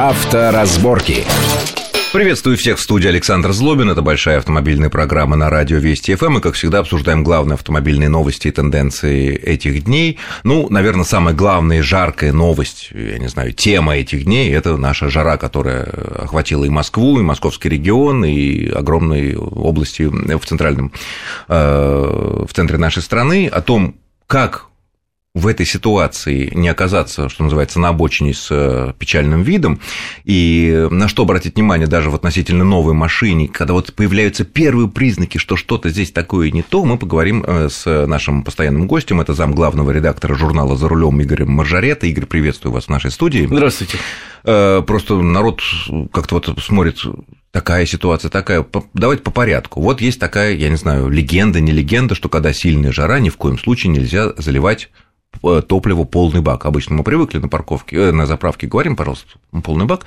[0.00, 1.24] Авторазборки.
[2.12, 3.90] Приветствую всех в студии Александр Злобин.
[3.90, 6.38] Это большая автомобильная программа на радио Вести ФМ.
[6.38, 10.20] И, как всегда, обсуждаем главные автомобильные новости и тенденции этих дней.
[10.44, 15.36] Ну, наверное, самая главная жаркая новость, я не знаю, тема этих дней– это наша жара,
[15.36, 20.92] которая охватила и Москву, и московский регион, и огромные области в центральном,
[21.48, 23.48] э, в центре нашей страны.
[23.48, 23.96] О том,
[24.28, 24.68] как
[25.34, 29.80] в этой ситуации не оказаться, что называется, на обочине с э, печальным видом,
[30.24, 35.38] и на что обратить внимание даже в относительно новой машине, когда вот появляются первые признаки,
[35.38, 39.54] что что-то здесь такое не то, мы поговорим э, с нашим постоянным гостем, это зам
[39.54, 42.06] главного редактора журнала «За рулем» Игорем Маржарета.
[42.06, 43.46] Игорь, приветствую вас в нашей студии.
[43.46, 43.98] Здравствуйте.
[44.44, 45.60] Э, просто народ
[46.12, 46.98] как-то вот смотрит
[47.52, 48.66] такая ситуация, такая.
[48.94, 49.80] Давайте по порядку.
[49.80, 53.36] Вот есть такая, я не знаю, легенда, не легенда, что когда сильная жара, ни в
[53.36, 54.90] коем случае нельзя заливать
[55.40, 56.66] топливо полный бак.
[56.66, 60.04] Обычно мы привыкли на парковке, э, на заправке говорим, пожалуйста, полный бак,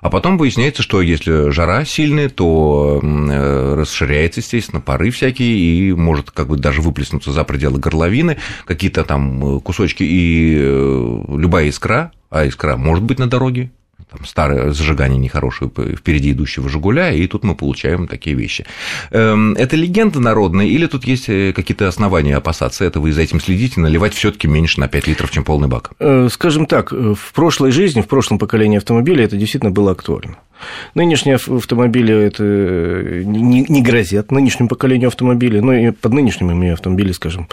[0.00, 6.30] а потом выясняется, что если жара сильная, то э, расширяется, естественно, пары всякие, и может
[6.30, 12.76] как бы даже выплеснуться за пределы горловины, какие-то там кусочки, и любая искра, а искра
[12.76, 13.70] может быть на дороге,
[14.14, 18.64] там, старое зажигание нехорошее впереди идущего «Жигуля», и тут мы получаем такие вещи.
[19.10, 23.40] Эм, это легенда народная, или тут есть э, какие-то основания опасаться этого и за этим
[23.40, 25.92] следить и наливать все таки меньше на 5 литров, чем полный бак?
[25.98, 30.36] Э, скажем так, э, в прошлой жизни, в прошлом поколении автомобиля это действительно было актуально.
[30.94, 32.42] Нынешние автомобили это
[33.24, 37.48] не, не грозят нынешнему поколению автомобилей, но и под нынешним имею автомобили, скажем,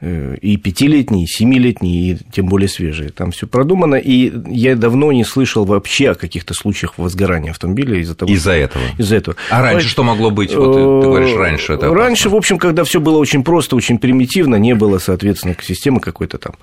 [0.00, 3.10] э, и пятилетние, и семилетние, и тем более свежие.
[3.10, 8.14] Там все продумано, и я давно не слышал вообще о каких-то случаях возгорания автомобиля из-за
[8.14, 8.32] того.
[8.32, 8.84] Из-за этого.
[8.98, 9.36] Из-за этого.
[9.50, 10.54] А раньше что могло быть?
[10.54, 11.86] Вот ты говоришь раньше это.
[11.86, 12.04] Опасно.
[12.04, 16.38] Раньше, в общем, когда все было очень просто, очень примитивно, не было, соответственно, системы какой-то
[16.38, 16.54] там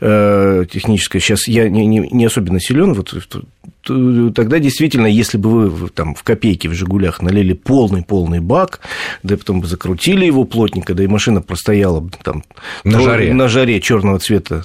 [0.00, 1.20] э, технической.
[1.20, 3.14] Сейчас я не, не, не особенно силен, вот
[3.82, 8.80] тогда действительно, если бы вы там в копейке в «Жигулях» налили полный-полный бак,
[9.22, 12.44] да и потом бы закрутили его плотненько, да и машина простояла бы там
[12.84, 14.64] на жаре, на жаре черного цвета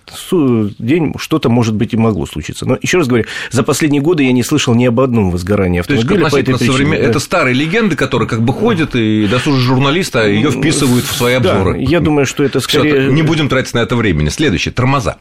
[0.80, 2.66] день, что-то, может быть, и могло случиться.
[2.66, 6.08] Но еще раз говорю, за последние годы я не слышал ни об одном возгорании автомобиля
[6.08, 6.72] То есть, по этой причине.
[6.72, 7.02] Современ...
[7.02, 11.36] Это старые легенды, которые как бы ходят, и досужие журналисты а ее вписывают в свои
[11.36, 11.74] обзоры.
[11.74, 13.02] Да, я думаю, что это скорее...
[13.02, 14.30] Всё, не будем тратить на это времени.
[14.30, 15.18] Следующее, тормоза.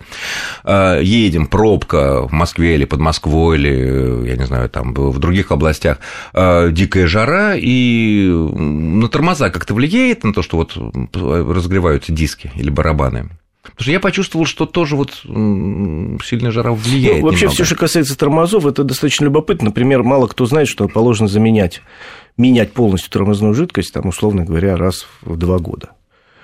[0.63, 5.53] А, едем, пробка в Москве или под Москвой, или, я не знаю, там в других
[5.53, 5.99] областях,
[6.33, 10.77] а, дикая жара, и на тормоза как-то влияет на то, что вот
[11.15, 13.31] разогреваются диски или барабаны?
[13.63, 17.23] Потому что я почувствовал, что тоже вот сильная жара влияет.
[17.23, 19.67] Ну, вообще, все, что касается тормозов, это достаточно любопытно.
[19.67, 21.81] Например, мало кто знает, что положено заменять,
[22.37, 25.93] менять полностью тормозную жидкость, там, условно говоря, раз в два года.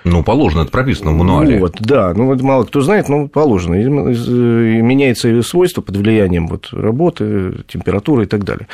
[0.03, 1.59] Ну, положено, это прописано в мануале.
[1.59, 3.75] Вот, да, ну, вот мало кто знает, но положено.
[3.75, 8.67] И меняется свойство под влиянием вот, работы, температуры и так далее.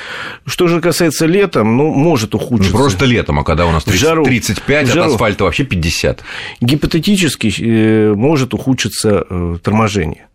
[0.45, 2.73] Что же касается летом, ну, может ухудшиться.
[2.73, 6.23] Не просто летом, а когда у нас 30, жару, 35, жару, от асфальта вообще 50.
[6.61, 10.27] Гипотетически э, может ухудшиться э, торможение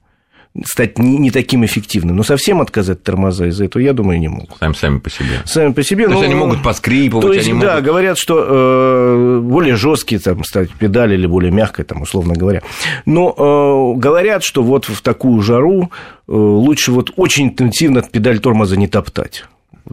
[0.65, 2.17] стать не, не таким эффективным.
[2.17, 4.59] Но совсем отказать тормоза из-за этого, я думаю, не могут.
[4.59, 5.41] Сами, сами по себе.
[5.45, 6.05] Сами по себе.
[6.05, 6.17] То но...
[6.17, 7.85] есть они могут поскрипывать, то есть, они да, могут...
[7.85, 12.63] говорят, что э, более жесткие там, стать педали или более мягкой, там, условно говоря.
[13.07, 15.91] Но э, говорят, что вот в такую жару
[16.29, 19.45] э, лучше вот очень интенсивно педаль тормоза не топтать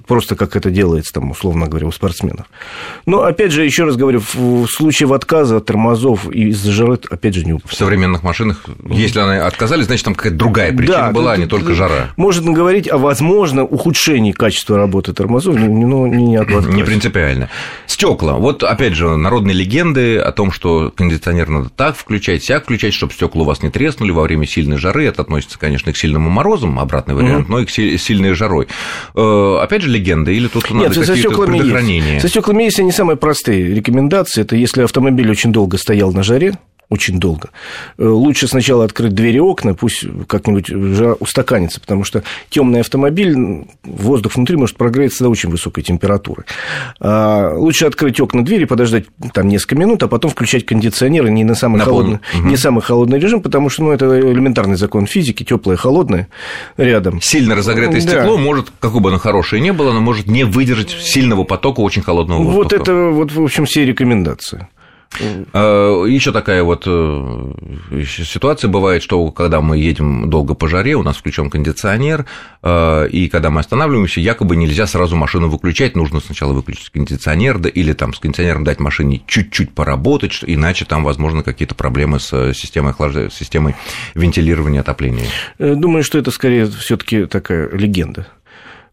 [0.07, 2.47] просто как это делается, там, условно говоря, у спортсменов.
[3.05, 7.45] Но, опять же, еще раз говорю, в случае отказа от тормозов из-за жары, опять же,
[7.45, 11.37] не В современных машинах, если они отказали, значит, там какая-то другая причина да, была, а
[11.37, 12.09] не только жара.
[12.17, 17.49] Можно говорить о, возможно, ухудшении качества работы тормозов, но не, не от Не принципиально.
[17.87, 18.33] Стекла.
[18.33, 23.13] Вот, опять же, народные легенды о том, что кондиционер надо так включать, сяк включать, чтобы
[23.13, 25.05] стекла у вас не треснули во время сильной жары.
[25.05, 28.67] Это относится, конечно, к сильному морозам, обратный вариант, mm но и к сильной жарой.
[29.15, 32.13] Э, опять же, легенда, или тут надо Нет, какие-то предохранения?
[32.13, 32.21] Есть.
[32.21, 34.41] Со стеклами есть они самые простые рекомендации.
[34.41, 36.53] Это если автомобиль очень долго стоял на жаре,
[36.89, 37.49] очень долго.
[37.97, 40.71] Э, лучше сначала открыть двери и окна, пусть как-нибудь
[41.19, 46.45] устаканится, потому что темный автомобиль, воздух внутри может прогреться до очень высокой температуры.
[46.99, 51.55] А лучше открыть окна, двери, подождать там несколько минут, а потом включать кондиционеры не на
[51.55, 52.47] самый, на холодный, угу.
[52.47, 56.27] не самый холодный режим, потому что ну, это элементарный закон физики, теплое, холодное
[56.77, 57.21] рядом.
[57.21, 58.07] Сильно разогретое да.
[58.07, 62.01] стекло может, какое бы оно хорошее не было, оно может не выдержать сильного потока очень
[62.01, 62.55] холодного воздуха.
[62.55, 64.67] Вот это, вот, в общем, все рекомендации.
[65.53, 71.03] А, Еще такая вот э, ситуация бывает, что когда мы едем долго по жаре, у
[71.03, 72.25] нас включен кондиционер,
[72.61, 77.69] э, и когда мы останавливаемся, якобы нельзя сразу машину выключать, нужно сначала выключить кондиционер, да,
[77.69, 82.91] или там с кондиционером дать машине чуть-чуть поработать, иначе там, возможно, какие-то проблемы с системой,
[82.91, 83.75] охлаждения, системой
[84.13, 85.27] вентилирования отопления.
[85.57, 88.27] Думаю, что это скорее все таки такая легенда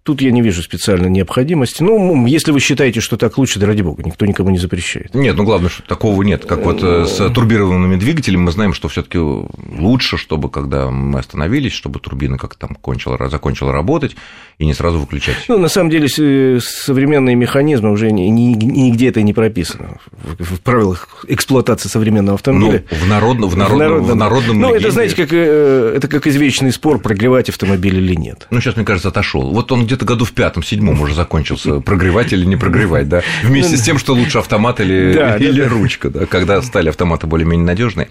[0.06, 1.82] Тут я не вижу специальной необходимости.
[1.82, 5.12] Ну, если вы считаете, что так лучше, да ради бога, никто никому не запрещает.
[5.16, 6.44] Нет, ну главное, что такого нет.
[6.44, 11.18] Как вот э, с турбированными двигателями мы знаем, что все таки лучше, чтобы когда мы
[11.18, 14.14] остановились, чтобы турбина как-то там кончила, закончила работать,
[14.58, 15.36] и не сразу выключать.
[15.48, 16.08] Ну, на самом деле,
[16.60, 19.98] современные механизмы уже нигде это не прописано.
[20.38, 22.84] В правилах эксплуатации современного автомобиля.
[22.90, 26.08] Ну, в народном, в народном, в народном, в народном Ну, это, знаете, как, э, это
[26.08, 28.46] как извечный спор, прогревать автомобиль или нет.
[28.50, 29.52] Ну, сейчас, мне кажется, отошел.
[29.52, 33.22] Вот он где где-то году в пятом, седьмом уже закончился, прогревать или не прогревать, да,
[33.42, 37.26] вместе с тем, что лучше автомат или, да, или да, ручка, да, когда стали автоматы
[37.26, 38.08] более-менее надежные.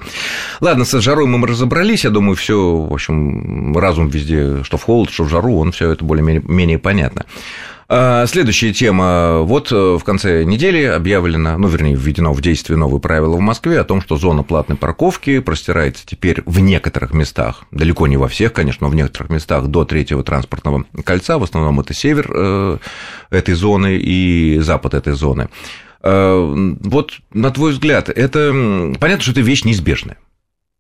[0.62, 5.12] Ладно, с жарой мы разобрались, я думаю, все, в общем, разум везде, что в холод,
[5.12, 7.26] что в жару, он все это более-менее понятно.
[7.88, 9.42] А, следующая тема.
[9.42, 13.80] Вот э, в конце недели объявлено, ну, вернее, введено в действие новые правила в Москве
[13.80, 18.54] о том, что зона платной парковки простирается теперь в некоторых местах, далеко не во всех,
[18.54, 22.78] конечно, но в некоторых местах до третьего транспортного кольца, в основном это север э,
[23.30, 25.50] этой зоны и запад этой зоны.
[26.02, 30.18] Э, вот, на твой взгляд, это понятно, что это вещь неизбежная.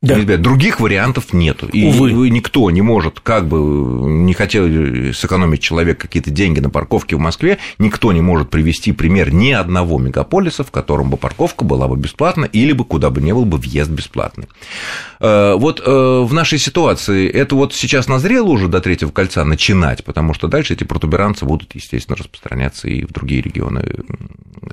[0.05, 0.37] Да.
[0.37, 1.67] Других вариантов нету.
[1.67, 2.29] И Увы.
[2.29, 4.65] никто не может, как бы не хотел
[5.13, 9.97] сэкономить человек какие-то деньги на парковке в Москве, никто не может привести пример ни одного
[9.99, 13.57] мегаполиса, в котором бы парковка была бы бесплатна или бы куда бы не был бы
[13.57, 14.47] въезд бесплатный.
[15.19, 20.03] Э, вот э, в нашей ситуации это вот сейчас назрело уже до третьего кольца начинать,
[20.03, 23.83] потому что дальше эти протуберанцы будут, естественно, распространяться и в другие регионы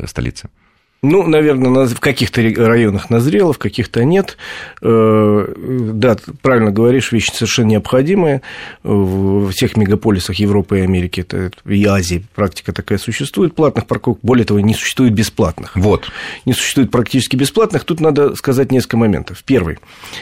[0.07, 0.49] столицы.
[1.05, 4.37] Ну, наверное, в каких-то районах назрело, в каких-то нет.
[4.83, 8.41] Э, да, правильно говоришь, вещи совершенно необходимые.
[8.85, 14.21] В всех мегаполисах Европы и Америки, это, и Азии практика такая существует, платных парковок.
[14.23, 15.75] Более того, не существует бесплатных.
[15.75, 16.09] Вот.
[16.47, 17.83] Не существует практически бесплатных.
[17.83, 19.43] Тут надо сказать несколько моментов.
[19.45, 19.79] Первый.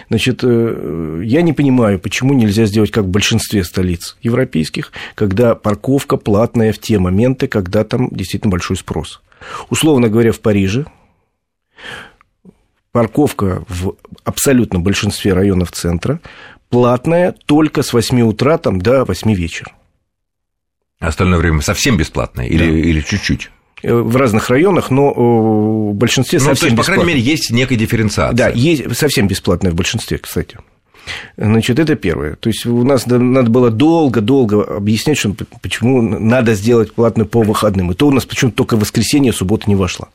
[0.08, 6.16] Значит, э, я не понимаю, почему нельзя сделать как в большинстве столиц европейских, когда парковка
[6.16, 9.20] платная в те моменты, когда там действительно большой спрос.
[9.68, 10.86] Условно говоря, в Париже
[12.92, 13.94] парковка в
[14.24, 16.20] абсолютном большинстве районов центра
[16.68, 19.72] платная только с 8 утра там, до 8 вечера.
[20.98, 22.72] Остальное время совсем бесплатное или, да.
[22.72, 23.50] или чуть-чуть?
[23.82, 27.50] Э, в разных районах, но в большинстве ну, совсем то есть, по крайней мере, есть
[27.50, 28.36] некая дифференциация.
[28.36, 30.58] Да, есть совсем бесплатное в большинстве, кстати.
[31.36, 32.36] Значит, это первое.
[32.36, 37.92] То есть у нас надо было долго-долго объяснять, что, почему надо сделать платную по выходным.
[37.92, 40.08] И то у нас почему-то только воскресенье, суббота не вошла.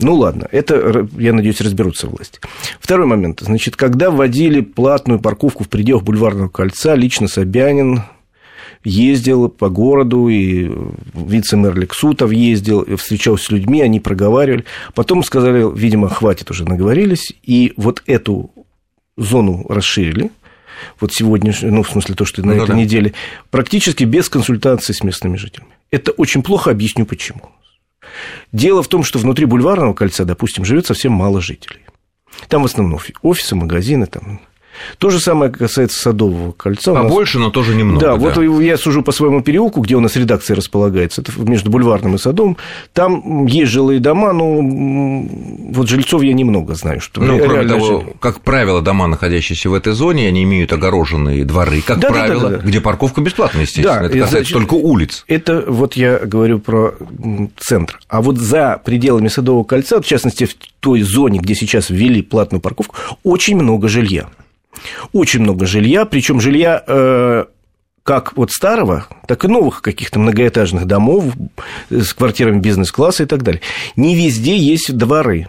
[0.00, 2.38] Ну ладно, это, я надеюсь, разберутся власти.
[2.78, 3.40] Второй момент.
[3.40, 8.02] Значит, когда вводили платную парковку в пределах бульварного кольца, лично Собянин
[8.84, 10.70] ездил по городу, и
[11.14, 14.64] вице-мэр Лексутов ездил, встречался с людьми, они проговаривали.
[14.94, 18.52] Потом сказали, видимо, хватит уже, наговорились, и вот эту
[19.18, 20.30] зону расширили,
[21.00, 22.74] вот сегодня, ну, в смысле, то, что на ну, этой да.
[22.74, 23.14] неделе,
[23.50, 25.72] практически без консультации с местными жителями.
[25.90, 27.50] Это очень плохо, объясню почему.
[28.52, 31.80] Дело в том, что внутри бульварного кольца, допустим, живет совсем мало жителей.
[32.48, 34.40] Там в основном офисы, магазины, там
[34.98, 36.94] то же самое касается Садового кольца.
[36.94, 37.46] Побольше, нас...
[37.46, 38.00] но тоже немного.
[38.00, 41.70] Да, да, вот я сужу по своему переулку, где у нас редакция располагается, это между
[41.70, 42.56] Бульварным и Садовым.
[42.92, 45.26] Там есть жилые дома, но
[45.70, 47.00] вот жильцов я немного знаю.
[47.00, 48.12] Что ну, кроме того, жили.
[48.20, 52.48] как правило, дома, находящиеся в этой зоне, они имеют огороженные дворы, как да, правило, да,
[52.48, 52.62] да, да.
[52.66, 54.00] где парковка бесплатная, естественно.
[54.00, 55.24] Да, это касается значит, только улиц.
[55.28, 56.94] Это вот я говорю про
[57.58, 58.00] центр.
[58.08, 62.60] А вот за пределами Садового кольца, в частности, в той зоне, где сейчас ввели платную
[62.60, 64.28] парковку, очень много жилья.
[65.12, 67.44] Очень много жилья, причем жилья э,
[68.02, 71.24] как вот старого, так и новых каких-то многоэтажных домов
[71.90, 73.60] с квартирами бизнес-класса и так далее.
[73.96, 75.48] Не везде есть дворы.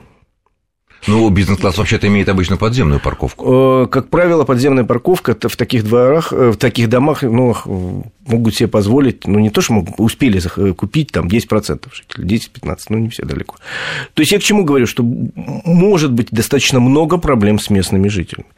[1.08, 3.84] Ну, бизнес-класс вообще-то имеет обычно подземную парковку.
[3.84, 7.56] Э, как правило, подземная парковка в таких дворах, э, в таких домах ну,
[8.26, 10.40] могут себе позволить, ну, не то, что могут, успели
[10.74, 13.56] купить там 10% жителей, 10-15, ну, не все далеко.
[14.14, 18.50] То есть я к чему говорю, что может быть достаточно много проблем с местными жителями.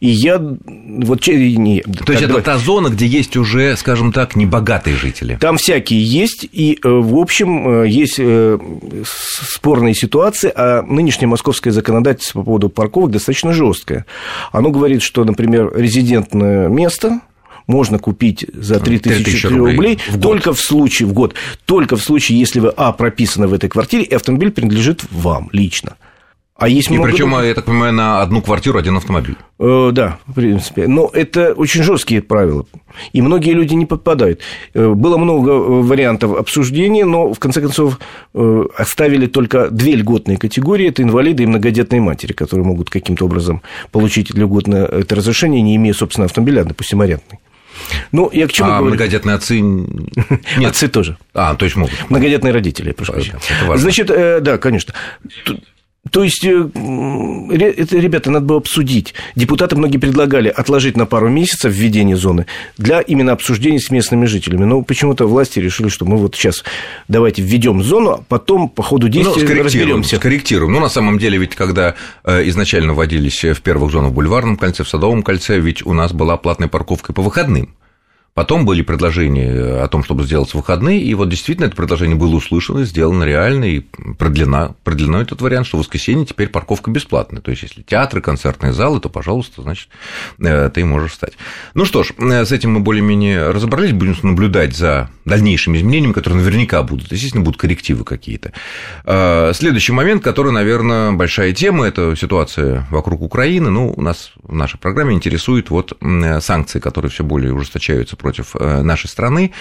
[0.00, 0.38] И я
[1.04, 1.26] вот...
[1.26, 5.38] Не, то есть это та зона, где есть уже, скажем так, небогатые жители?
[5.40, 8.20] Там всякие есть, и, э, в общем, есть
[9.04, 14.06] спорные ситуации, а нынешнее московское законодательство законодательство по поводу парковок достаточно жесткое.
[14.52, 17.20] Оно говорит, что, например, резидентное место
[17.66, 21.34] можно купить за 3000 рублей, рублей в только в случае, в год,
[21.66, 25.96] только в случае, если вы, а, прописаны в этой квартире, и автомобиль принадлежит вам лично.
[26.60, 27.10] А есть и много...
[27.10, 29.34] причем, я так понимаю, на одну квартиру один автомобиль.
[29.58, 30.86] Э, да, в принципе.
[30.86, 32.66] Но это очень жесткие правила.
[33.14, 34.40] И многие люди не попадают.
[34.74, 37.98] Э, было много э, вариантов обсуждения, но в конце концов
[38.76, 40.88] оставили только две льготные категории.
[40.88, 45.94] Это инвалиды и многодетные матери, которые могут каким-то образом получить льготное это разрешение, не имея
[45.94, 47.38] собственного автомобиля, допустим, арендный.
[48.12, 48.88] Ну, я к чему а говорю?
[48.88, 49.60] многодетные отцы...
[50.58, 50.70] Нет.
[50.70, 51.16] Отцы тоже.
[51.32, 51.94] А, то есть могут.
[52.10, 53.40] Многодетные родители, прошу прощения.
[53.76, 54.92] Значит, э, да, конечно.
[56.10, 59.12] То есть, э, это, ребята, надо было обсудить.
[59.36, 62.46] Депутаты многие предлагали отложить на пару месяцев введение зоны
[62.78, 64.64] для именно обсуждения с местными жителями.
[64.64, 66.64] Но почему-то власти решили, что мы вот сейчас
[67.08, 70.16] давайте введем зону, а потом по ходу действия ну, разберемся.
[70.16, 70.72] Скорректируем.
[70.72, 74.84] Ну, на самом деле, ведь когда э, изначально вводились в первых зонах в Бульварном кольце,
[74.84, 77.74] в Садовом кольце, ведь у нас была платная парковка по выходным.
[78.32, 82.84] Потом были предложения о том, чтобы сделать выходные, и вот действительно это предложение было услышано,
[82.84, 87.42] сделано реально, и продлено, продлено этот вариант, что в воскресенье теперь парковка бесплатная.
[87.42, 89.88] То есть, если театры, концертные залы, то, пожалуйста, значит,
[90.38, 91.32] э, ты можешь встать.
[91.74, 96.40] Ну что ж, э, с этим мы более-менее разобрались, будем наблюдать за дальнейшими изменениями, которые
[96.40, 97.10] наверняка будут.
[97.10, 98.52] Естественно, будут коррективы какие-то.
[99.04, 103.70] Э, следующий момент, который, наверное, большая тема, это ситуация вокруг Украины.
[103.70, 105.98] Ну, у нас в нашей программе интересует вот
[106.40, 109.52] санкции, которые все более ужесточаются против э, нашей страны.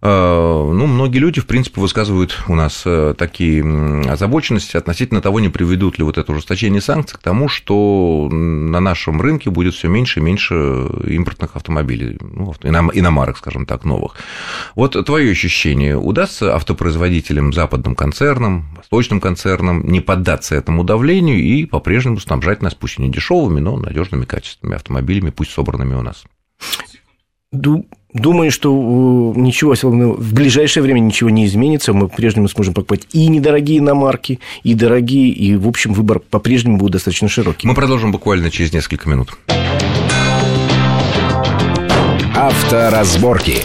[0.00, 3.64] Э, ну, многие люди, в принципе, высказывают у нас э, такие
[4.08, 9.20] озабоченности относительно того, не приведут ли вот это ужесточение санкций к тому, что на нашем
[9.20, 10.54] рынке будет все меньше и меньше
[11.06, 14.14] импортных автомобилей, ну, иномарок, скажем так, новых.
[14.74, 22.20] Вот твое ощущение, удастся автопроизводителям, западным концернам, восточным концернам не поддаться этому давлению и по-прежнему
[22.20, 26.24] снабжать нас, пусть и не дешевыми, но надежными качественными автомобилями, пусть собранными у нас?
[28.14, 31.92] Думаю, что ничего, в ближайшее время ничего не изменится.
[31.92, 36.92] Мы по-прежнему сможем покупать и недорогие иномарки, и дорогие, и, в общем, выбор по-прежнему будет
[36.92, 37.66] достаточно широкий.
[37.66, 39.36] Мы продолжим буквально через несколько минут.
[42.36, 43.62] Авторазборки.